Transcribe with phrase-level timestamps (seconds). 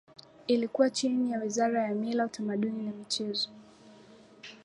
[0.47, 3.49] Ilikuwa chini ya Wizara ya Mila Utamaduni na Michezo